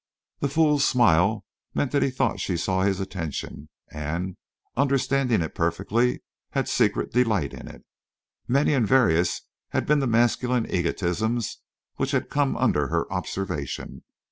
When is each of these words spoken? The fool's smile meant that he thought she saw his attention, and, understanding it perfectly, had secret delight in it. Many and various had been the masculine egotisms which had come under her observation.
The 0.39 0.49
fool's 0.49 0.83
smile 0.83 1.45
meant 1.75 1.91
that 1.91 2.01
he 2.01 2.09
thought 2.09 2.39
she 2.39 2.57
saw 2.57 2.81
his 2.81 2.99
attention, 2.99 3.69
and, 3.91 4.35
understanding 4.75 5.43
it 5.43 5.53
perfectly, 5.53 6.23
had 6.53 6.67
secret 6.67 7.13
delight 7.13 7.53
in 7.53 7.67
it. 7.67 7.85
Many 8.47 8.73
and 8.73 8.87
various 8.87 9.41
had 9.69 9.85
been 9.85 9.99
the 9.99 10.07
masculine 10.07 10.65
egotisms 10.73 11.59
which 11.97 12.09
had 12.13 12.31
come 12.31 12.57
under 12.57 12.87
her 12.87 13.13
observation. 13.13 14.03